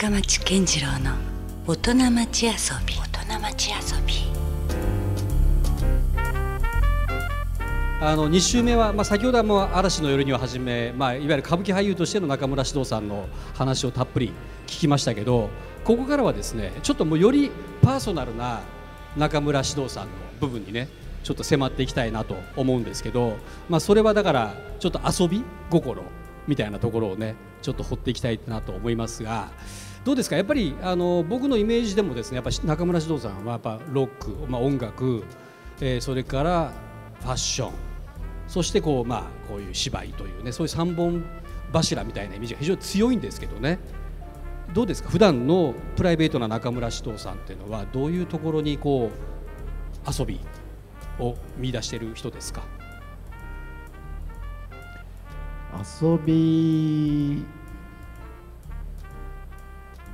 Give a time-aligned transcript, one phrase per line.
[0.00, 1.16] 深町健次郎の
[1.66, 2.52] 大人町遊
[2.86, 2.94] び。
[2.94, 4.14] 大人町遊び。
[8.00, 14.28] あの2週目は、まあ、先ほどはもう嵐の夜にはじめ、まあ、いわゆる歌舞伎俳優としての中村獅童さんの話をたっぷり
[14.68, 15.50] 聞きましたけど
[15.82, 17.50] ここからはですねちょっともうより
[17.82, 18.60] パーソナルな
[19.16, 20.88] 中村獅童さんの部分にね
[21.24, 23.36] ちょっと迫っていきたいなと思うんですけど、
[23.68, 26.04] まあ、それはだからちょっと遊び心
[26.46, 29.50] みたいなところをねちょっと掘っていきたいなと思いますが
[30.08, 30.36] どうですか？
[30.36, 35.22] やっぱりあの僕のイメージでもですねやっぱ中村獅童さんはやっぱロック、まあ、音楽、
[35.82, 36.72] えー、それから
[37.20, 37.72] ファッション
[38.46, 41.22] そしてこう,、まあ、こういう芝居というねそういう三本
[41.74, 43.78] 柱みたいなイメージが非常に強いんですけどね。
[44.72, 45.10] どうですか？
[45.10, 50.40] 普段のプライベートな中村獅童さんっていうのはどういうところにこう遊び
[51.18, 52.62] を見出している人ですか？
[56.02, 57.44] 遊び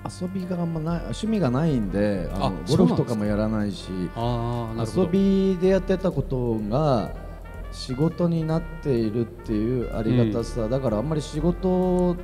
[0.07, 7.11] 遊びがあんまない趣味がないんであのあゴルフとかもやらないし遊びでやってたことが
[7.73, 12.17] 仕事になっているっていうありがたさ、だからあんまり仕事を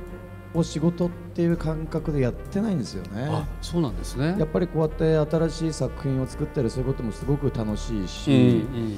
[0.63, 3.27] 仕事っていう感覚でやってないんですよね。
[3.29, 4.35] あそうなんですね。
[4.37, 8.97] やっぱりこうやって新しい作品を作ったりすることもすごく楽しいし、うんうん。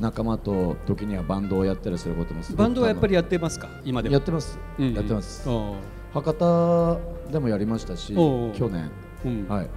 [0.00, 3.68] 仲間と時にはバンドをやったりすることもすごくバンドはやっぱりややってますか？
[3.84, 4.12] 今でも。
[4.14, 4.94] やってます、うんうん。
[4.94, 5.48] やってます
[6.14, 8.90] 博多でもやりましたし去年。
[9.24, 9.48] うん。
[9.48, 9.68] はい。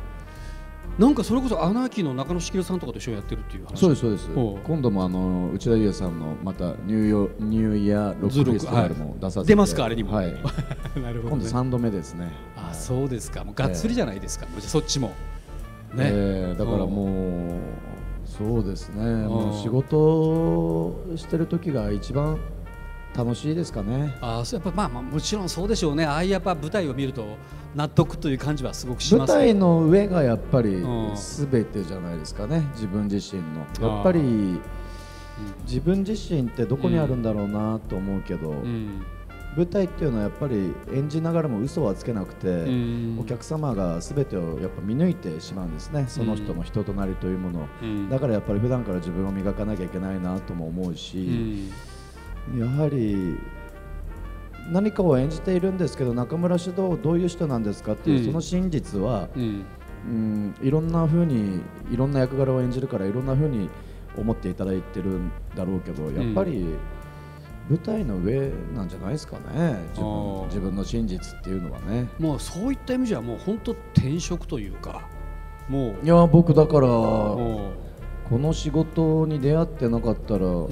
[0.99, 3.80] なんかそれこそアナーキーの中野茂さんとかと一緒にやってるっていう話。
[3.80, 4.30] そうですそうです。
[4.33, 9.47] 今度もあの内田裕也さんのまたニューヨニューイヤーロックフェスティバルも出させて。
[9.47, 10.13] 出ますかあれにも。
[10.13, 10.33] はい。
[11.02, 12.31] なるほど、ね、今度三度目ですね。
[12.55, 13.43] あそうですか。
[13.43, 15.09] もうがっつりじゃないですか、もうじゃあそっちも。
[15.93, 17.88] ね、えーだからもう
[18.25, 19.03] そうですね。
[19.27, 22.38] もう仕事をしてる時が一番
[23.17, 24.15] 楽しいですかね。
[24.21, 26.05] あそうやっぱまあまあもちろんそうでしょうね。
[26.05, 27.25] ああいうやっぱ舞台を見ると
[27.75, 31.15] 納得という感じはすごくし舞ます台の上がやっぱりうん。
[31.15, 32.67] 全てじゃないですかね。
[32.73, 33.89] 自分自身の。
[33.95, 34.59] やっぱり
[35.65, 39.02] 自分自身ってどこにあるんだろうなと思うけど、うん。
[39.55, 43.17] 舞台っていうのはやっぱり演じながらも嘘はつけなくて、ん。
[43.19, 46.05] お客様が全てをやっぱ見抜いてしまうんですね。
[46.08, 48.09] その人の人となりというもの。
[48.11, 51.71] だからやっぱり普段から自分を磨かなきゃいけないなとも思ううし、ん
[52.55, 53.37] やはり
[54.71, 58.25] 何かを演じているんですけど中村獅童どういう人なんですかっていう、うん。
[58.25, 59.65] その真実は、うん。
[60.05, 63.69] うん、いろんな風にいろんな役柄を演じるからいろんな風に
[64.15, 66.65] 思っていただいてるんだろうけどやっぱり
[67.69, 72.07] 舞台の上なんじゃないですかね自分自分の真実っていうのはね。
[72.19, 75.02] もうそういった意味じゃもう本当転職というか
[75.67, 76.05] もう。
[76.05, 77.73] いや僕だからこ
[78.30, 80.69] もの仕事に出会ってなかったらう、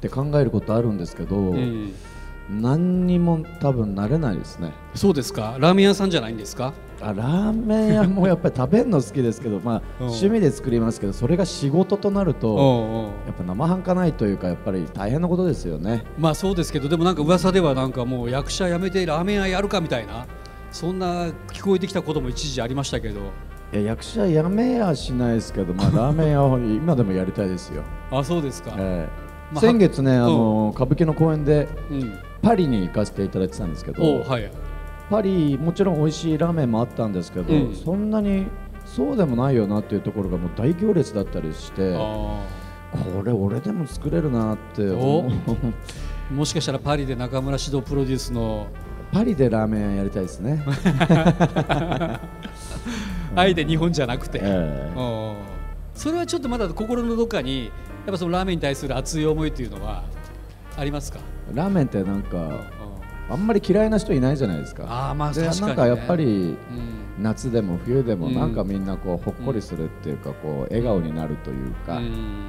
[0.00, 1.92] っうんて考えることあるんですけど、うん。
[2.50, 4.72] 何にも多分なれないですね。
[4.94, 5.56] そうですか？
[5.60, 6.72] ラーメン屋さんじゃないんですか？
[7.02, 10.06] あラーメン屋もやっぱり食べるの好きですけど、まあ、うん。
[10.08, 16.02] 趣味で作りますけどそれが仕事となるとやっぱ生半可ないというかやっぱり大変なことですよね。
[16.18, 20.26] まあそうですけどでもなんか噂ではなんかもう役者辞めてラーメン屋やるかみたいな
[20.72, 23.20] そんな聞こえてきたことも一時ありましたけど。
[23.72, 29.08] いや役者辞めやしないですけど、まあ、ラーメン屋は今でもやりたいですよ、 あそうですか、ええ。
[29.08, 32.18] まあ先月ねあの、歌舞伎の公演でうん。
[32.42, 34.24] パリに行かせていただいてたんですけど、
[35.10, 37.74] パリもちろん美味しいラーメンもあったんですけど、うん。
[37.74, 38.46] そんなに
[38.86, 45.30] そうでもないよなっていうところがもう大行列だったりしてあこれ俺でも作れるなって思う。
[45.30, 48.68] ーもしかしたらパリで中村獅童プロデュースの
[49.12, 50.64] パリでラーメン屋やりたいですね、
[53.34, 54.92] あえて日本じゃなくて、ええ。
[54.96, 55.34] うん
[55.94, 57.70] それはちょっとまだ心のどっかに
[58.06, 60.04] やっぱそのラーメンに対する熱い思いというのは
[60.76, 61.18] ありますか、
[61.54, 62.60] ラーメンってなんかうん。
[63.30, 64.84] あんまり嫌いな人いないじゃないですか。
[64.88, 66.56] ああまあで確かに、ね、なんかやっぱりうん。
[67.22, 68.34] 夏でも冬でもうん。
[68.34, 72.48] なんかみんなこうほっこりするっていうかこう笑顔になるというか、うん。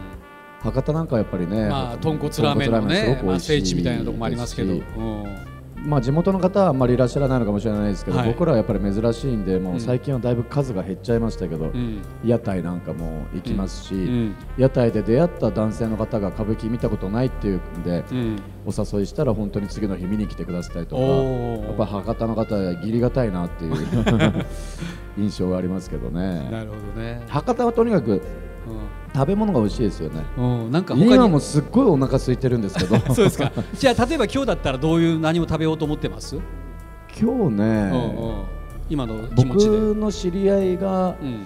[0.62, 8.28] 博多なんかやっぱりね、まあ豚骨ラーメンの豚骨ラーメンすごねまあ、く美味しい聖地みたいなところもありますけど、しうんまあ地元の方はあんまりいらっしゃらないのかもしれないですけど、はい。
[8.30, 12.02] 僕らはやっぱり珍しいんでもう最近はだいぶ数が減っちゃいましたけど、うん。
[12.24, 14.36] 屋台なんかも行きますし、うん。
[14.58, 18.42] 屋台で出会った男性の方が歌舞伎見たことないっていうんで、うん。
[18.66, 23.76] お誘いしたら本当に次の日見に来てくださったりとかやっぱ博多の方は義理がたいなっていう
[25.18, 26.48] 印象がありますけどね。
[26.52, 28.22] なるほどね、博多はとにかく
[29.14, 30.24] 食べ物が美味しいですよね。
[30.38, 32.98] うんうん、なんか他に今もすっごいお腹空いてるんですけど。
[33.14, 33.52] そうですか。
[33.74, 36.38] じゃあ例えば今日だったらどういう何を食べようと思ってます、
[37.20, 38.44] 今日うんね、うん。
[38.90, 39.48] 今の僕
[39.96, 41.46] の知り合いがうん。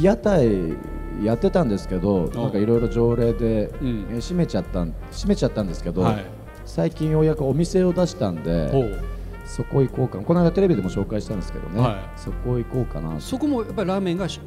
[0.00, 0.74] 屋台
[1.22, 4.06] やってたんですけどなんかいろいろ条例で、うん。
[4.12, 6.24] え閉めちゃったん閉めちゃったんですけど、はい。
[6.64, 9.00] 最近ようやくお店を出したんで
[9.44, 10.24] そこ行こうかな。
[10.24, 11.96] この間テレビでも紹介したんですけどね、はい。
[12.16, 13.20] そこ行こうかな。
[13.20, 14.40] そこもやっぱりラーメンがし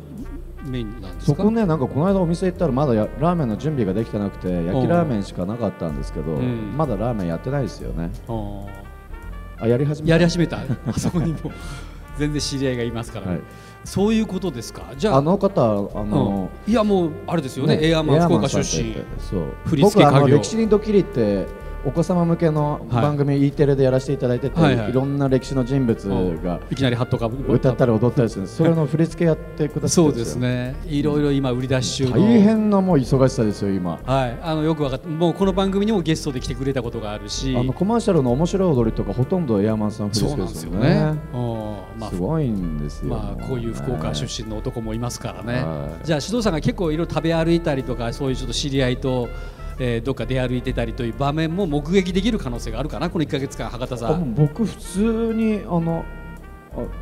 [0.66, 1.24] メインなんですか？
[1.26, 6.74] そこねなんかこの間お店行ったらまだやラーメンの準備ができてなくて焼きラーメンしかなかったんですけど、うん。
[6.78, 8.12] まだラーメンやってないですよね。
[9.62, 10.12] あやり始めた？
[10.14, 10.58] やり始めた？
[10.88, 11.52] あそこにも。
[12.18, 13.32] 全然知り合いがいますから、ね。
[13.34, 13.42] はい。
[13.86, 14.84] そういうことですか？
[14.98, 15.18] じゃあ。
[15.18, 16.72] あの方あの、うん。
[16.72, 17.80] いやもうあれですよね。
[17.82, 18.96] エアマン福岡出身。
[19.18, 19.54] そう。
[19.66, 21.48] 振り付け僕あの歴史にドッキリって
[21.86, 24.90] お子様向けの番組、E テレでやらせていただいてて、はいはい。
[24.90, 26.10] いろんな歴史の人物
[26.44, 28.42] がいきなりハットかぶ歌ったり踊ったりする。
[28.42, 30.34] んですそれの振り付けやってくださそうでってるんですよ。
[30.34, 30.76] すね。
[30.88, 32.26] いろいろ今売り出し中の。
[32.26, 34.00] 大変なもう忙しさですよ今。
[34.06, 34.38] はい。
[34.42, 37.56] あのよく分かってもうこの番組にもゲストで来てくれたことがあるし。
[37.56, 41.14] あのコマーシャルの面白い踊りとかほとんどエアマンさん振りそうなんで付けですすよよね。
[41.14, 42.00] ねうん。
[42.00, 42.10] まあ。
[42.10, 43.10] すごいんですよ。
[43.10, 46.06] まあ、こういう福岡出身の男もいますからね、はい。
[46.06, 49.30] じゃあ指導さんが結構いろいろ食べ歩いたりとかそういうちょっと知り合いと、
[49.80, 54.34] えーどっか出歩いてたりという場面も目撃できる可能性があるかなこの1か月間博多さあん。
[54.36, 56.04] 僕普通にあの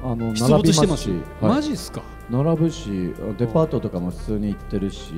[0.03, 1.21] ああの出没してますし、はい。
[1.55, 2.01] マジですか？
[2.29, 5.13] 並ぶしデパートとかも普通に行ってるし、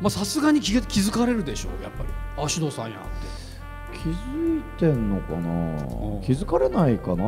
[0.00, 2.08] まあさすがに気が気づかれるでしょうやっぱり。
[2.36, 3.44] あ指導さんやって。
[3.98, 6.16] 気づいてんのかうん。
[6.16, 7.24] な気づかれないかな。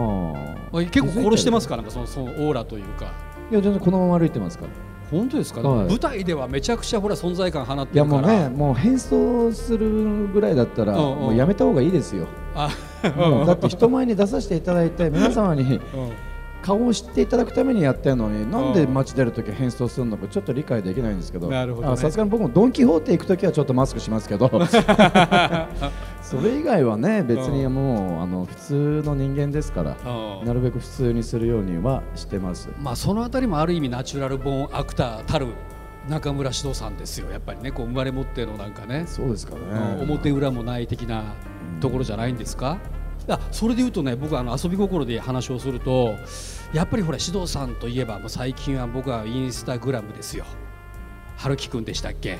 [0.73, 3.13] あ結構殺してますかかなんかそのそのオーラというか。
[3.51, 4.71] いや全然このまま歩いてますから
[5.11, 5.89] 本当ですか、はい。
[5.89, 11.19] 舞台ではめちゃくちゃほら存在感放っていやもうねもう変装するぐらいだったらうんうん。
[11.19, 12.27] もうやめた方がいいですよ。
[12.55, 15.81] うだって人前に出させていただいて皆様にうん
[16.63, 21.93] 顔を知っていただくためにやってるのになんで街出るとき変装するのかちょっと理解できないんですけどなるほどね。
[21.93, 24.51] あさすがに僕もドン・キホーテ行くときはちょっとマスクしますけど
[26.23, 30.47] それ以外はね別にもうあの普通の人間ですからうん。
[30.47, 32.69] なるべく普通にするようにはしてます。
[32.81, 35.49] まあそのあたりもある意味ナチュラルボーンアクターたる
[36.09, 37.31] 中村獅童さんですよ。
[37.31, 39.61] やっぱりねこう生まれ持ってのなんかね、そうですかね。
[40.01, 41.35] うん表裏もない的な
[41.81, 42.79] ところじゃないんですか、
[43.29, 46.15] あそれで言うとね僕あの遊び心で話をすると
[46.73, 50.45] やっぱりほら獅童さんといえばもう最近は僕はインスタグラムですよ。
[51.37, 52.39] 春樹くんでしたっけ？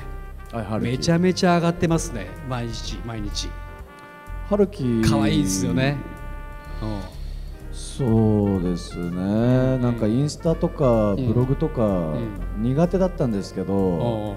[0.51, 3.49] はいめちゃめちゃ上がってますね毎日毎日。
[4.49, 5.01] 春樹。
[5.03, 5.97] 可愛いですよね、
[6.81, 7.01] うん。
[7.73, 12.39] そうですね、なんかインスタとかブログとかん。
[12.61, 14.35] 苦手だったんですけど、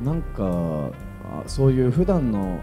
[0.00, 0.04] うん。
[0.04, 0.90] なんか
[1.24, 2.58] あそういう普段の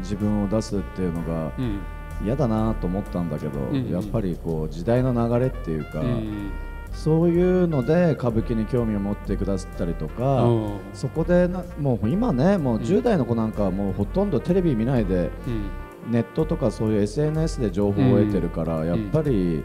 [0.00, 1.80] 自分を出すっていうのがうん
[2.24, 3.90] 嫌だなと思ったんだけど、んうん。
[3.90, 6.50] やっぱりこう時代の流れっていうか、うん
[6.92, 10.78] そういうので歌舞伎に興味を持ってくださったりとか、うん。
[10.92, 15.70] そこでなもう今ねもう10代の子なんかはもうほとんどテレビ見ないで、うん。
[16.12, 19.64] ネットとかそういう SNS で情報を得てるから、やっぱり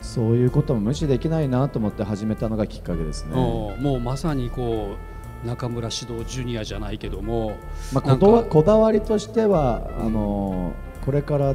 [0.00, 3.32] そういうことも無視できないなと思って始めたのがきっかけですね。
[3.32, 3.82] うん。
[3.82, 4.96] もうまさにこ
[5.44, 7.56] う中村獅童ジュニアじゃないけども、
[7.92, 10.72] まあ、こだわりとしてはあの
[11.04, 11.54] これから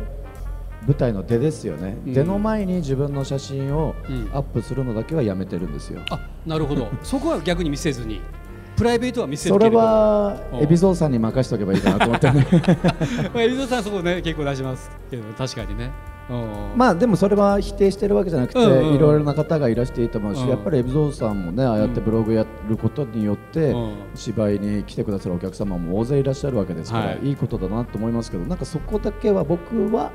[0.88, 2.14] 舞台の出ですよね、うん。
[2.14, 4.30] 出の前に自分の写真をうん。
[4.34, 6.02] アップするのだけはやめてるんですよ。
[6.10, 6.90] あなるほど。
[7.04, 8.22] そこは逆に見せずに。
[8.76, 10.60] プライベートは見せるそれはうん。
[10.60, 12.48] 海老蔵さんに任せておけばいいかなと思ってね。
[13.34, 16.19] まあ、エリゾさんそこね結構出しますけど確かにね、うん
[16.76, 18.96] まあでもそれは否定してるわけじゃなくて、うんうん。
[18.96, 20.50] いろいろな方がいらしていいと思うし、うん。
[20.50, 23.94] やっぱり海老蔵さんもねああやってブログやることによって、うん。
[24.16, 27.28] 芝居に来てくださるお客様も大勢いらっしゃるわけですから、はい。
[27.28, 30.12] い、いことだなと思いますけどなんかそこだけは僕は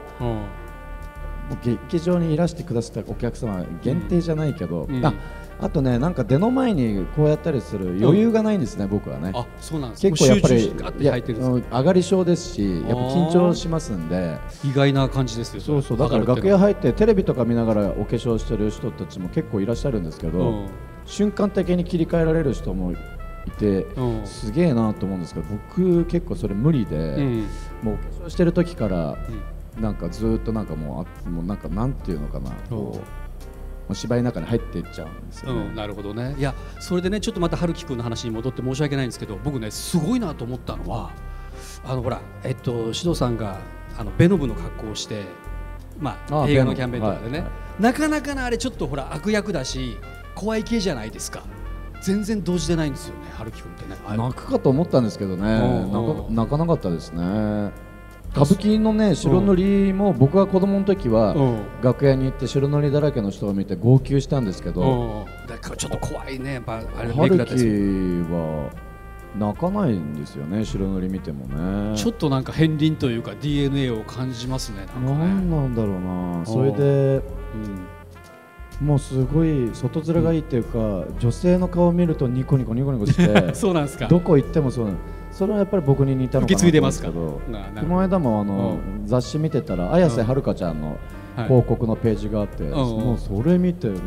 [1.62, 5.04] 劇場にいらしてくださったお客様限定じゃないけど、うん。
[5.04, 5.12] あ
[5.60, 9.32] あとねなんか出の前にこうやったりする余裕がないんですね、僕はね。
[9.34, 10.02] あそうなんです。
[10.02, 14.38] 結構やっぱりいやうん上がり症ですしやっぱ緊張しますんで。
[14.64, 20.66] 意外な感じですよそうそうだから楽屋入ってテレビとか見ながらお化粧してる人たちも結構いらっしゃるんですけど、うん。
[21.06, 22.96] 瞬間的に切り替えられる人もい
[23.58, 24.26] て、うん。
[24.26, 27.46] すげえなと思うんですけど僕結構それ無理で、うん。
[27.82, 29.16] もうお化粧してる時から
[29.80, 33.23] なんかずーっとなんかもうあもうなんかなんていうのかなこう
[33.92, 35.60] 芝居の中に入っていっちゃうんですよね。
[35.68, 36.34] うん、なるほどね。
[36.38, 41.10] いやそれでねちょっとまた春樹くんの話に戻って申し訳ないんですけど僕ねすごいなと思ったのは
[41.84, 43.58] あのほらえっと獅童さんが
[43.98, 45.24] あのベノブの格好をして
[45.98, 47.50] まああ映画のキャンペーンとかでね、はいは
[47.80, 49.98] なかなかなあれちょっとほら悪役だし
[50.34, 51.42] 怖い系じゃないですか。
[52.02, 53.96] 全然動じてないんですよね春樹くんってね。
[54.16, 55.92] 泣くかと思ったんですけどね、うん。
[55.92, 55.98] 泣か
[56.28, 57.70] うん泣かなかったですね。
[58.34, 61.58] 歌舞伎のね白塗りも僕が子供の時はうん。
[61.82, 65.46] 楽屋に行って白塗りだらけの人を見て号泣したんですけど、うん。
[65.46, 68.70] だからちょっと怖いねやっぱあれだったは
[69.38, 71.96] 泣かないんですよね白塗り見てもね。
[71.96, 76.46] ちょっとなんか片鱗というか DNA を感じますねなんなんだろうな。
[76.46, 77.22] それで
[78.80, 84.08] もうすごい外面がいいっていうか、女性の顔を見るとニコニコニコニコしてうん、 そうなんですか。
[84.08, 84.98] どこ行ってもそうなの
[85.34, 87.12] それはやっぱり僕に似たのかなんですけど。
[87.12, 90.96] この間もあの、雑誌見てたら綾瀬はるかちゃんの
[91.36, 91.48] はい。
[91.48, 93.98] 広告のページがあって、もうそれ見てもう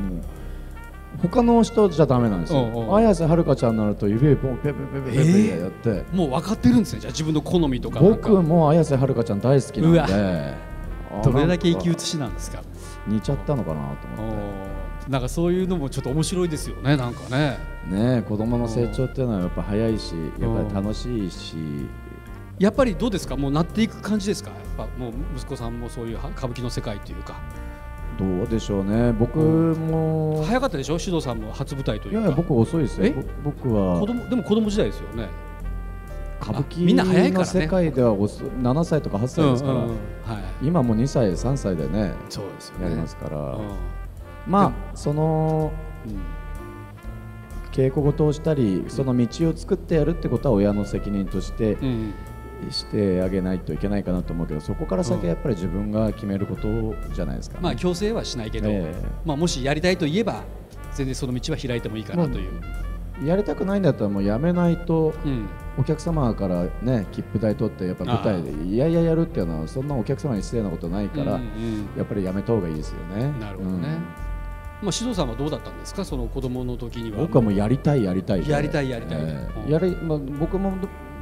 [1.21, 7.01] 他の人じゃダメなんですよ、綾瀬はるかちゃんになると指ポンペペペペペペペやって、もう分かってるんですね。
[7.01, 7.99] じゃあ自分の好みとか。
[7.99, 10.53] 僕も綾瀬はるかちゃん大好きなんで。
[11.23, 12.61] どれだけ生き写しなんですか？
[13.07, 13.81] 似ちゃったのかな
[14.15, 14.76] とお思っー
[15.09, 17.57] なんかそういうのもちょっと面白いですよねなんかね。
[17.89, 21.55] てね子供の成長っていうのはやっぱ早いしやっぱり楽しいし。
[22.59, 23.37] やっぱりどうですか？
[23.37, 24.49] もうなっていく感じですか？
[24.49, 27.39] やっぱもう息子さんもそういうは歌舞伎の世界というか。
[28.17, 29.13] どうでしょうね。
[29.13, 30.97] 僕も早かったでしょ？
[30.97, 32.19] 獅童さんの初舞台というか。
[32.19, 33.13] いやいや僕遅いですよ。
[33.43, 33.99] 僕は。
[33.99, 35.29] 子供でも子供時代ですよね。
[36.41, 37.53] 歌舞みんな早い伎からね。
[37.53, 39.85] の世界では遅7歳とか8歳ですから、
[40.63, 42.83] 今も2歳3歳でねそうですよね。
[42.85, 43.75] やりますから、うん
[44.47, 45.71] まあその
[46.05, 46.37] うん。
[47.71, 52.13] 稽古事をしたりその道を作ってやるってことは親の責任としてうん。
[52.71, 60.43] してあげないといけないかなと思うけどそこから先はやっぱり自分が決めることじゃないですか、ねまあ強制はしないけど、えまあ、もしやりたいといえば
[60.91, 62.59] 全然その道は開いてもいいかなという、
[63.23, 65.47] やりたくないんだったらもうやめないとうん。
[65.77, 73.31] お客様からね切符代取ってやっぱ舞台でいやいややるっていうのはそんなお客様に失礼なことないから、うんうんやっぱりやめた方がいいですよね。
[73.39, 74.26] なるほどね
[74.81, 76.05] まあ、獅童さんはどうだったんですか？
[76.05, 77.17] その子供の時には。
[77.17, 78.51] 僕はもうやりたいやりたいで。
[78.51, 79.17] やりたいやりたい。
[79.19, 79.61] ええ。
[79.65, 79.71] うん。
[79.71, 80.73] やりまあ、僕も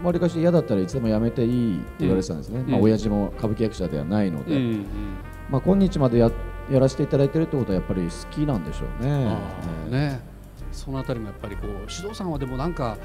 [0.04, 2.72] わりかし嫌だったらいつでもやめていいって言われてたんですね、うん。
[2.72, 4.86] まあ、親父も歌舞伎役者ではないので、うんうん
[5.50, 6.30] まあ、今日までや
[6.70, 9.12] やらせていただいてるってことはやっぱり好きなんでしょうね。
[9.28, 10.20] あーね。
[10.72, 12.98] そのあたりもやっぱりこう獅童さんはでもなんか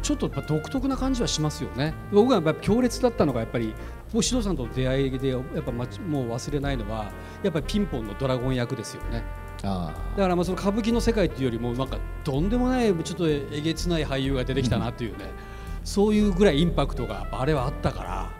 [0.00, 1.92] ちょっと独特な感じはしますよね。
[2.10, 3.74] 僕がやっぱ強烈だったのがやっぱり
[4.14, 7.12] 僕獅童さんとの出会いでやっぱまちもう忘れないのは
[7.42, 9.22] やっぱりピンポンのドラゴン役ですよね
[9.62, 15.24] あだからまあその歌舞伎の世界っていうよりもなんかとんでもないちょっとえげつない俳優が出てきたなっていうね、
[15.84, 18.30] そういうぐらいインパクトがやっぱあれはあったから、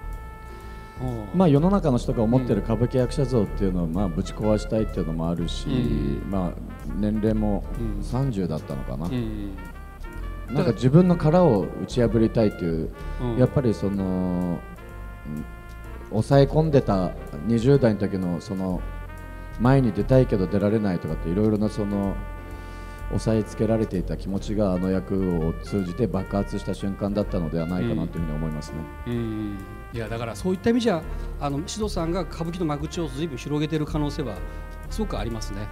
[1.02, 1.38] うん。
[1.38, 5.72] まあ、世の中の人が思ってる歌舞伎役者像っていうのをまあぶち壊したいっていうのもあるし、う
[6.26, 6.30] ん。
[6.30, 6.52] まあ、
[6.96, 8.00] 年齢もうん。
[8.00, 9.56] 30だったのかな、うん。
[10.50, 12.90] なんか自分の殻を打ち破りたいっていう、
[13.22, 13.36] うん。
[13.38, 15.44] やっぱりその、うん
[16.10, 17.08] 抑え込んでた
[17.48, 18.80] 20代の時のその
[19.60, 22.16] 前に出たいけど出られないとかっていろいろなその
[23.08, 28.78] 抑えつけられていた気持ちがあの役を通じて爆発した瞬間だったのではないかなというふうに思いますね。
[29.06, 29.58] うん
[29.94, 31.02] いやだからそういった意味じゃ
[31.40, 34.34] あの獅童さんが歌舞伎の間口をずいぶん広げている可能性は
[34.90, 35.66] すごくありますね。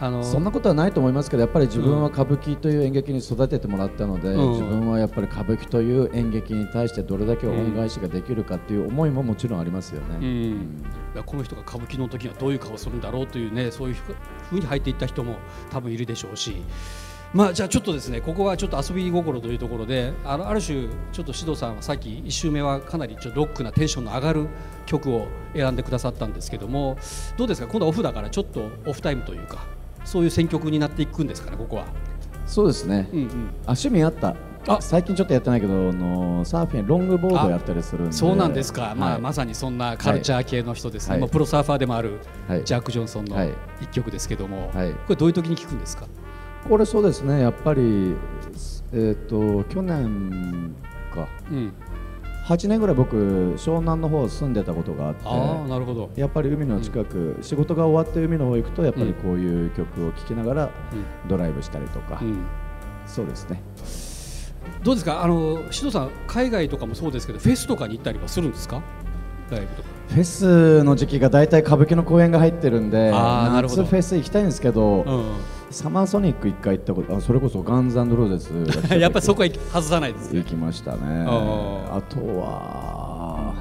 [0.00, 10.16] あのそんなことはないと思いますけどやっぱり自分は歌舞伎という演劇に育ててもらったので、うん自分はやっぱり歌舞伎という演劇に対してどれだけ恩返しができるかっていう思いももちろんありますよね。
[10.20, 10.82] うん
[11.14, 15.36] いやこの人が歌舞伎の時にはどういう顔をするんだろうというねそういうふうに入っていった人も
[15.70, 16.56] 多分いるでしょうし。
[17.34, 24.46] まあ、じゃあちょっとですねここはちょっと遊び心というところであのある種ちょっと獅童さんはさっき1周目はかなりちょっとロックなテンションの上がる
[24.86, 26.96] 曲を選んでくださったんですけども
[27.36, 27.66] どうですか？
[27.68, 29.66] 今度はオフだからちょっとオフタイムというか
[30.08, 31.84] そういう選曲になっていくんですかねここは。
[32.46, 33.28] そうですね、うんうん。
[33.66, 34.34] あ趣味あった。
[34.66, 34.80] あ。
[34.80, 38.12] 最近ちょっとやってないけどあのサーフィンロングボードやったりするんで。
[38.12, 39.20] そうなんですか、まあ、はい。
[39.20, 41.20] まさにそんなカルチャー系の人ですね、はい。
[41.20, 42.64] まあプロサーファーでもあるはい。
[42.64, 43.52] ジャック・ジョンソンのはい。
[43.82, 44.92] 一曲ですけども、はい。
[44.92, 46.06] これどういう時に聞くんですか？
[46.66, 47.40] これそうですね。
[47.40, 48.16] やっぱり
[48.94, 50.74] えっ、と去年
[51.14, 51.28] か。
[51.50, 51.72] うん、
[52.48, 53.14] 8年ぐらい僕
[53.58, 60.70] 湘南の方住んでたことがあってああなるほど、やっぱり海の近く、仕事が終わって海の方行くとやっぱりこういう曲を聴きながら
[61.28, 62.46] ドライブしたりとか、うん、
[63.06, 63.60] そうですね。
[64.82, 65.22] どうですか？
[65.22, 68.82] あの獅童さん海外とかもそうですけどフェスとかに行ったりはするんですか？
[69.50, 69.88] ライブとか。
[70.08, 73.82] フェスの時期が大体歌舞伎の公演が入ってるんであーなるほど。
[73.82, 75.10] 夏フェス行きたいんですけど、う
[75.70, 78.38] サマーソニック一回行ったことあそれこそガンズローゼ
[78.88, 80.38] ス やっぱりそこは外さないですね。
[80.40, 80.98] 行きましたね。
[81.26, 83.54] ああとは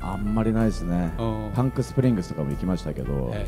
[0.00, 1.12] あんまりないですね。
[1.18, 3.46] うんパンクスプリングスとかも行きましたけど、え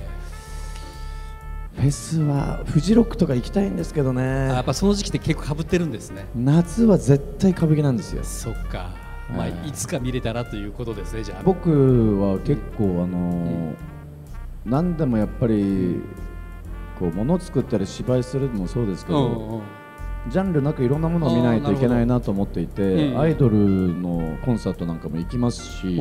[1.77, 6.27] フェスはフジロックとか行きたいんですけどえあやねっぱその時期って結構かぶってるんですね。
[6.35, 8.25] 夏は絶対歌舞伎なんですよ。
[8.25, 8.91] そっか、
[9.37, 11.43] まあ、ええいつか見れたらということですねじゃあ。
[11.45, 13.75] 僕は結構あのー
[14.65, 16.03] 何でもやっぱり
[16.99, 19.62] こう物を作ったり芝居するのもそうですけど、
[20.28, 23.21] ジャンルなくいろんなものを見ないといけないなと思っていて、うん。
[23.21, 25.97] アイドルのコンサートなんかも行きますし、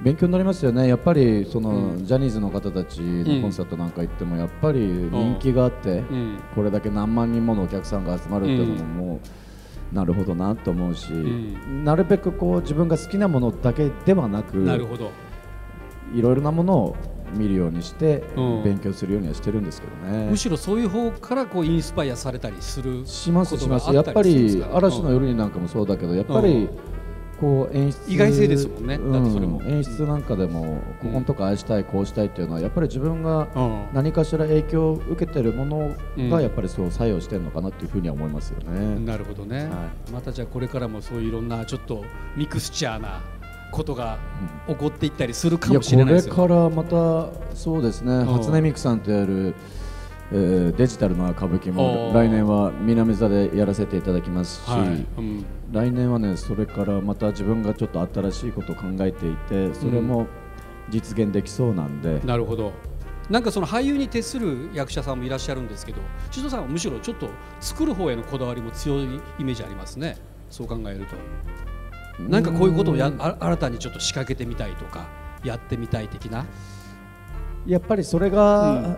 [0.00, 2.06] 勉強になりますよね、やっぱりその、うん。
[2.06, 6.38] ジャニーズの方たちのコンサートなんか行っても、やっぱり人気があって、うん。
[6.54, 9.20] これだけ何万人ものお客さんが集まるっていうのも、も
[9.92, 11.84] うなるほどなと思うし、ん。
[11.84, 14.58] なるべくこう自分が好きなものだけではなく、
[16.14, 16.96] いろいろなものを
[17.34, 18.64] 見るようにして、うん。
[18.64, 20.28] 勉強するようにはしてるんですけどね。
[20.30, 20.36] む。
[20.36, 23.92] しろそういう方からこうインスパイアされたりするしますします。
[23.94, 26.68] やっぱり嵐の夜になんかもそうだけどやっぱり
[27.40, 28.96] こう演出意外性ですもんね。
[28.96, 29.62] うだってそれも。
[29.64, 33.86] 演出なんかでも、ここのとこああしたいこうしたいっていうのはやっぱり自分がうん。
[33.94, 36.30] 何かしら影響を受けてるものうん。
[36.30, 39.04] がやっぱりそう作用してるのかなっていうふうには思いますよね。
[39.04, 42.04] なるほどね、はまたじゃあこれからもそういういろんなちょっと
[42.36, 43.20] ミクスチャーな
[43.70, 44.18] ことが
[44.68, 46.34] 起こっていったりするかもしれないですよ。
[46.34, 48.22] これからまたそうですね。
[48.22, 48.26] ん。
[48.26, 49.54] 初音ミクさんとやる、
[50.32, 55.06] えーデジタルな歌舞伎も来年は南座でやらせていただきますし、はい。
[55.18, 55.44] うん。
[55.72, 60.26] 来年はねそれからまた自分がちょっと新しいことを考えていてそれも
[60.88, 62.72] 実現できそうなんで、なるほど。
[63.30, 66.00] なんかその俳優に徹する役者さんもいらっしゃるんですけど
[66.32, 70.16] 獅童さんはむしろちょっと作る方へのこだわりも強いイメージありますね。
[70.50, 71.14] そう考えると
[72.28, 75.08] なんかこういうことをや新たにちょっと仕掛けてみたいとか
[75.42, 76.46] やってみたい的な？
[77.66, 78.96] やっぱりそれが、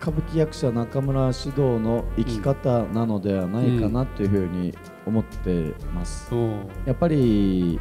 [0.00, 4.74] 歌舞伎役者中村獅童の生き方なのではないかなというふうに
[5.06, 6.28] 思ってます。
[6.84, 7.78] やっぱり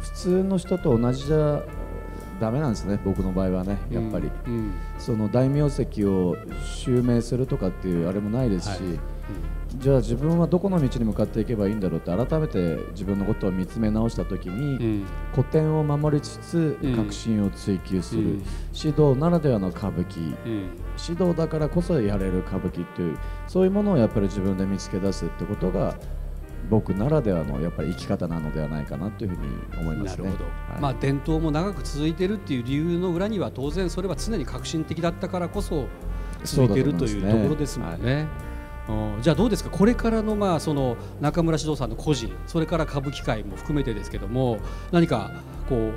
[0.00, 1.62] 普通の人と同じじゃ
[2.40, 4.72] ダメなんですね僕の場合はねやっぱり、うん。
[4.98, 8.80] その大名跡を襲名するとかっていうあれもないですし、はい
[9.78, 15.06] じゃあ自分はどこの道に向かっていけばいいんだろうって改めて自分のことを見つめ直した時に、うん。
[15.32, 16.96] 古典を守りつつうん。
[16.96, 18.42] 革新を追求する、うん。
[18.74, 20.36] 指導ならではの歌舞伎。
[20.46, 20.70] うん。
[21.08, 25.96] 指導だからこそやれる歌舞伎っていうそういうものをやっぱり自分で見つけ出すってことが
[26.70, 30.24] 僕ならではのやっぱり生き方なのではないかなというふうに思いますね。
[30.24, 30.80] なるほど、はい。
[30.80, 35.86] まあ伝統も長く続いてるっていう理由の裏には当然それは常に革新的だったからこそ
[36.44, 38.26] 続いているというところですもんね。
[38.88, 39.22] うん。
[39.22, 39.70] じゃあどうですか？
[39.70, 44.58] これからのまあその中村獅童さんの個人それから歌舞伎界も含めてですけども
[44.92, 45.30] 何か
[45.68, 45.92] こう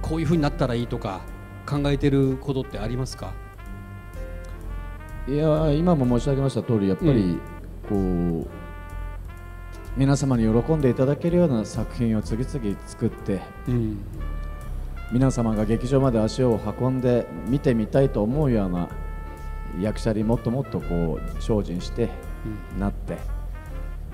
[0.00, 1.22] こういうふうになったらいいとか
[1.66, 3.32] 考えてることってありますか？
[5.28, 7.38] いや今も申し上げました通りやっぱり
[7.88, 8.46] こう、
[9.96, 13.98] 皆様に喜んでいただけるような作品を次々作ってうん。
[15.12, 18.88] 皆様が劇場まで足を運んで見てみたいと思うような
[19.80, 22.10] 役者にもっともっとこう精進して
[22.78, 23.18] なって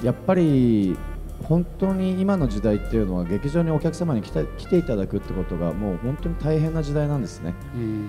[0.02, 0.96] やっぱり
[1.44, 7.54] 本当に今の時代っていうのは劇場にお客様に来た来ていただくってことがもう本当に大変な時代なんですね。
[7.74, 8.08] うん。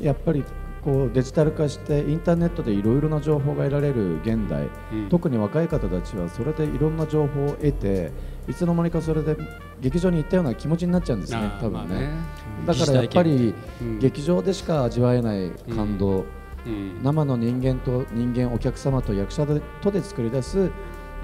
[0.00, 0.44] やっぱり
[0.82, 5.08] こうデジタル化してインターネットでいろいろな情報が得られる現代、うん。
[5.10, 8.12] 特に若い方たちはそれでいろんな情報を得て
[8.48, 9.36] いつの間にかそれで
[9.80, 12.10] 劇場に行ったような気持ちになっちゃうんですね多分ね,、まあね。
[12.66, 13.98] だからやっぱりうん。
[13.98, 16.24] 劇場でしか味わえない感動、うん
[17.02, 19.46] 生の人間と人間お客様と役者
[19.80, 20.70] とで作り出す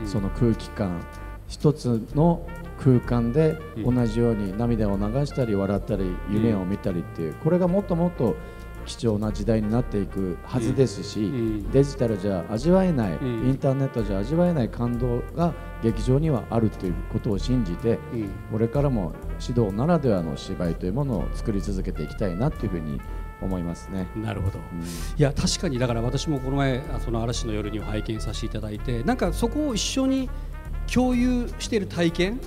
[0.04, 1.04] その空気感。
[1.48, 2.44] 一つの
[2.78, 3.94] 空間でうん。
[3.94, 8.36] 同じように涙を流したり笑ったり夢を見たりっていうこれがもっともっと
[8.84, 11.70] 貴重な時代になっていくはずですし、ん。
[11.70, 13.48] デジタルじゃ味わえない、ん。
[13.48, 18.30] インターネットじゃ味わえない感動が劇場にはあるということを信じて、うん。
[18.52, 23.00] これからも指導ならではの芝居というものを作り続けていきたいなというふうに
[23.40, 24.06] 思いますね。
[24.16, 24.82] なるほど、うん
[25.18, 30.30] いや確かにだから私もこの前あその嵐の夜には拝見させていただいてなんかそこを一緒に
[30.92, 32.40] 共有している体験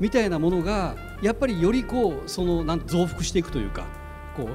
[0.00, 3.86] みたいなものがやっぱりよりこうそのなん増幅していくというか
[4.36, 4.48] こ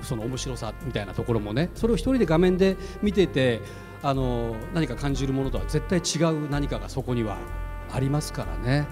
[0.00, 3.60] うその面白さみたいなところもねそれを一人で画面で見てて
[4.02, 7.38] あの何か感じるものとは絶対違う何かがそこには
[7.92, 8.86] ありますからね。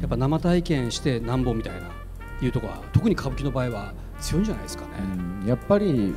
[0.00, 1.88] やっぱ生体験してなんぼみたいな
[2.44, 4.90] いうところは特に歌舞伎の場合は強いんじゃないですかね。
[5.42, 5.46] うん。
[5.46, 6.14] やっぱり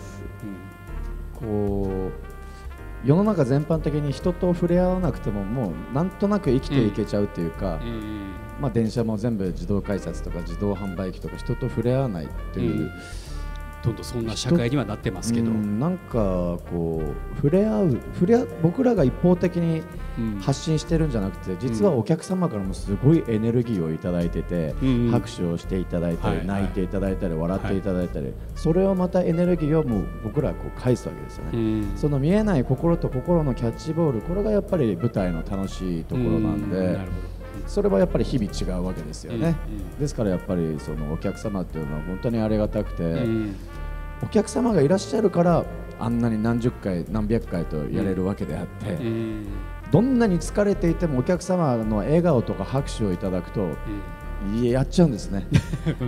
[1.34, 8.34] こう世の中全般的に人と触れ合わなくてももうなんとなく生きていけちゃうっていうか、うんうん。
[8.62, 12.92] まあ、電車も全部自動改札とか自動販売機とか人と触れ合わないっていう、うん
[13.84, 16.14] どんどんそんな社会にはなってますけど、うんなんか
[16.72, 19.84] こう触れ合う触れ合僕らが一方的に
[20.18, 20.40] うん。
[20.40, 25.12] 発信してるんじゃなくて実はお客様からもすごいエネルギーをいただいてて、うんうん。
[25.12, 31.52] 拍手をしていただいたり、はい泣いていただいたり笑っていただいたり、それをまたエネルギーをもう僕らはこう返すわけですよね。
[31.54, 31.94] うん。
[31.96, 37.00] その見えない心と心のキャッチボールこれがやっぱり舞台の楽しいところなんで、
[37.66, 39.56] それはやっぱり日々違うわけですよね、
[40.00, 43.26] ですからやっぱりそのお客様っていうのは本当にありがたくて、
[44.24, 45.66] お客様がいらっしゃるから
[46.00, 49.46] あんなに何十回何百回とやれるわけであって、うん。
[49.92, 53.70] どんなに疲れていてもお客様の笑顔とか拍手をいただくと
[54.56, 55.46] いややっちゃうんですね。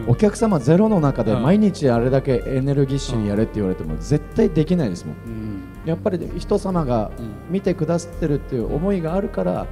[0.08, 1.43] お客様ゼロの中でうん。
[1.43, 5.15] 毎日あれだけエネルギッシュにやれって言われても絶対できないですもん。
[5.25, 5.63] うん。
[5.86, 7.34] やっぱり人様がうん。
[7.49, 9.67] 見てくださってるっていう思いがあるから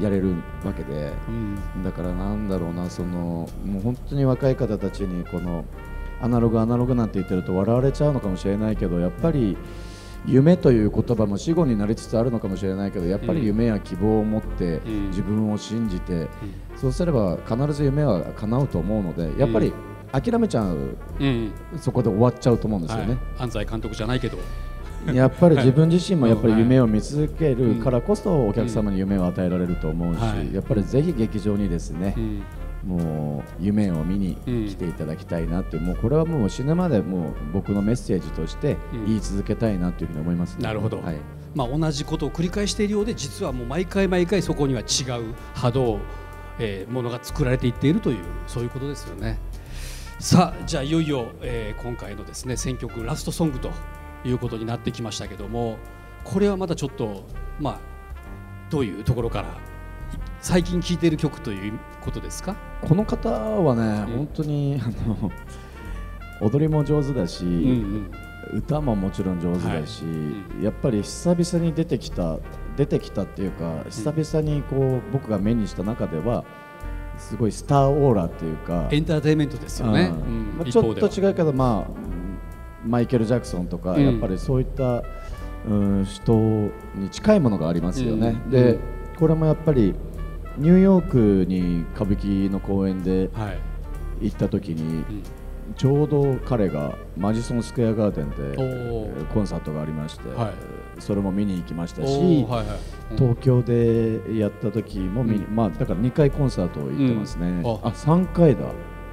[0.00, 1.12] やれるわけで。
[1.28, 1.84] うん。
[1.84, 5.64] だからなんだろうなそのもう本当に若い方たちにこの
[6.20, 9.56] アナログアナログなんて言ってると笑われちゃうのかもしれないけどやっぱり
[10.26, 15.08] 夢という言葉も死語になりつつあるのかもしれないけどやっぱり夢や希望を持ってうん。
[15.10, 16.28] 自分を信じて、
[16.76, 19.72] そうすれば必ず夢は叶うと思うのでやっぱり
[20.12, 21.52] 諦めちゃううん。
[21.78, 23.08] そこで終わっちゃうと思うんですよはい。
[23.08, 24.38] ね。、安西監督じゃないけど。
[25.14, 26.62] やっぱり自分自身もやっぱりはい。
[26.62, 30.52] 夢を見続けるからこそお客様に夢を与えられると思うし、はい。
[30.52, 32.42] やっぱりぜひ劇場にですね、うん
[32.88, 39.06] もう夢を見に来ていただきたいなって、もうこれはもう死ぬまでもう僕のメッセージとしてうん。
[39.06, 41.02] 言い続けたいなというふうに思います、なるほど。
[41.02, 41.16] はい、
[41.54, 46.00] まあ、同じことを繰り返しているようで実はもう毎回毎回そこには違う波動、
[46.58, 49.38] えーものが作られていっているというそういうことですよね。
[50.18, 53.70] さあじゃあいよいよ、えー今回のですね選曲ラストソングと
[54.24, 55.76] いうことになってきましたけども
[56.24, 57.24] これはまだちょっと
[57.60, 57.78] まあ
[58.70, 59.56] どういうところから
[60.40, 65.30] 最近聴いている曲ということですか、この方はね、ん本当にあの
[66.40, 68.10] 踊りも上手だし、うん
[68.50, 70.04] 歌ももちろん上手だし、
[70.60, 72.38] うやっぱり久々に出てきた
[72.78, 76.44] 出てきたっていうか久々にこう僕が目にした中では
[77.18, 80.06] すごいスターオーラっていうかエンターテインメントですよね、うん。
[80.06, 80.14] う
[80.54, 80.56] ん。
[80.58, 81.90] まあ、ちょっと違うけど、まあ、
[82.86, 84.04] マイケル・ジャクソンとか、うん。
[84.04, 85.02] やっぱりそういった、
[85.68, 86.32] うん、人
[86.94, 88.50] に近いものがありますよね、うん。
[88.50, 88.80] で、うん。
[89.18, 89.94] これもやっぱり
[90.58, 93.58] ニューヨークに歌舞伎の公演ではい。
[94.20, 95.22] 行った時に、うん。
[95.76, 100.52] ちょうど彼がマジソンスクエアガーデンでコンサートがありまして、はい。
[101.00, 102.78] それも見に行きましたおし、ーはいはい。
[103.12, 103.16] うん。
[103.16, 105.54] 東京でやった時も見に、うん。
[105.54, 107.88] まあだから2回コンサート行ってますね、あ。
[107.90, 108.62] 3回だ。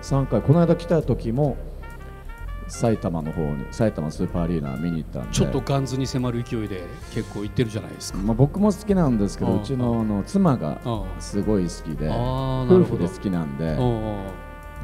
[0.02, 0.42] 3回。
[0.42, 1.58] この間来た時も
[2.68, 5.34] 埼玉の方に埼玉スーパーアリーナ見に行ったんで。
[5.34, 8.20] ちょっとガンズに迫る勢いで結構行ってるじゃないですか。
[8.20, 9.62] まあ、僕も好きなんですけどうん。
[9.62, 11.22] うちのあの妻がうん。
[11.22, 14.26] すごい好きで夫婦で好きなんで、うんうん。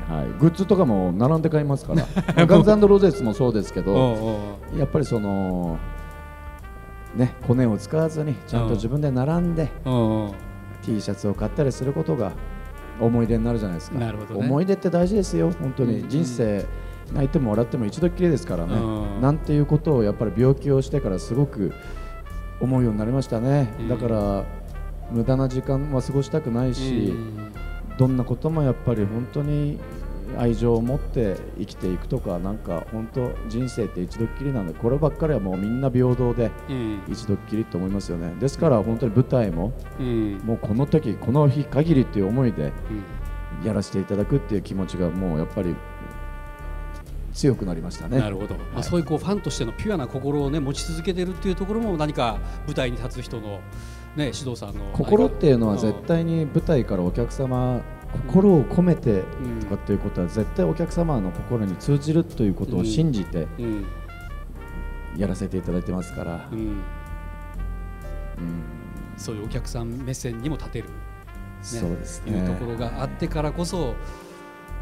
[0.09, 2.05] はい、グッズとかも並んで買いますから。
[2.35, 4.79] まあガンズローゼスもそうですけうどんうん。
[4.79, 5.77] やっぱりその
[7.15, 10.31] ねコネを使わずにちゃんと自分で並んでうんうん。
[10.83, 12.31] T シャツを買ったりすることが
[12.99, 13.97] 思い出になるじゃないですか。
[13.97, 14.13] ね。
[14.33, 16.09] 思い出って大事ですよ本当に、うん。
[16.09, 16.65] 人生
[17.13, 18.77] 泣いても笑っても一度っきりですからね、う
[19.19, 19.21] ん。
[19.21, 21.73] なんていうことをやっぱり病気をしてからすごく
[22.59, 23.87] 思うようになりましたね、うん。
[23.89, 24.45] だから
[25.11, 27.51] 無駄な時間は過ごしたくないし、うん。
[27.97, 29.79] どんなこともやっぱり本当に
[30.37, 37.01] 愛情を持って生きていくとかなんか本当人生って一度っきりなのでこればっかりはもうみんな平等でうん。
[37.09, 38.33] 一度っきりと思いますよね。
[38.39, 40.37] ですから本当に舞台もうん。
[40.45, 42.71] もうこの時この日限りっていう思いで
[43.61, 43.65] うん。
[43.67, 45.75] やらせていただくっていう気持ちがもうやっぱり
[47.33, 48.19] 強くなりましたね。
[48.19, 53.61] なるほど、まあ、そういうこうファンとしてのピュアな心を、ね、持ち続けてるっていうところも何か舞台に立つ人の、
[54.15, 59.59] ね、指導さんの心っていうのは絶対に舞台からお客様心を込めてうん。
[59.61, 63.85] とかっていうことは絶対お客様の心に通じるということを信じてうん。
[65.17, 66.49] やらせていただいてますから。
[66.51, 66.83] う、ん、うん。
[69.17, 70.93] そういうお客さん目線にも立てる、ね、
[71.61, 72.37] そうですね。
[72.37, 73.95] いうところがあってからこそ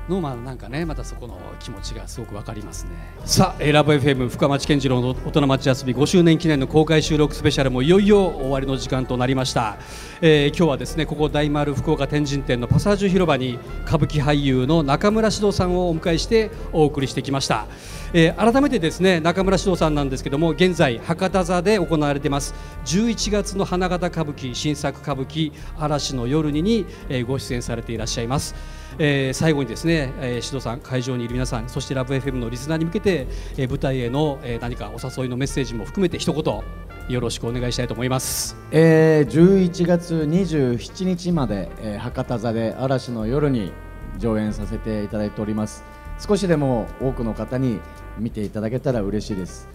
[0.10, 2.92] のまあなんかねまたそこの気持ちがすごくわかりますね。
[3.26, 9.78] さあえーラブ FM 深町健次郎の大人町遊び5周年記念の公開収録スペシャルもいよいよ終わりの時間となりました、
[10.22, 17.68] えー今日はですねここ大丸福岡天神店のパサージュ広場に歌舞伎俳優の中村獅童さんをお迎えしてお送りしてきました、
[18.14, 28.56] えー改めてですね中村獅童さんなんですけども現在博多座で行われています11月の花形歌舞伎新作歌舞伎嵐の夜にに、えーご出演されていらっしゃいます、
[28.98, 36.62] えー最後にですね、えー、獅童さん会場にいる皆さんそしてラブ FM のリスナーに向けて、えー舞台への、えー何かお誘いのメッセージも含めて一言
[37.10, 38.56] よろしくお願いしたいと思います。
[38.72, 43.72] えー11月27日まで、えー博多座で嵐の夜に
[44.18, 45.84] 上演させていただいております。
[46.26, 47.80] 少しでも多くの方に
[48.18, 49.70] 見ていただけたら嬉しいです。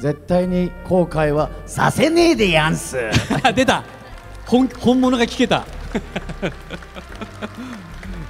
[0.00, 2.96] 絶対に後悔はさせねえでやんす。
[3.54, 3.82] 出た。
[4.46, 5.64] 本本物が聞けた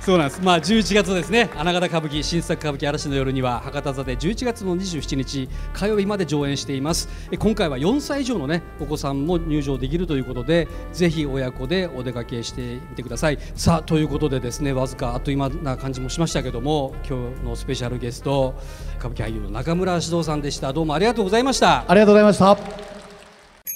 [0.00, 0.40] そうなんです。
[0.42, 7.08] まあ11月ですね花形歌舞伎新作歌舞伎嵐の夜には博多座で11月の27日火曜日まで上演しています。
[7.38, 13.38] 今回は4歳以上のねお子さんも入場できるということでぜひ親子でお出かけしてみてください。
[13.54, 18.54] さあということでですねわずかあっという間な感じもしましたけども今日のスペシャルゲスト
[18.98, 20.72] 歌舞伎俳優の中村獅童さんでした。
[20.72, 21.84] どうもありがとうございました。
[21.86, 22.99] ありがとうございました。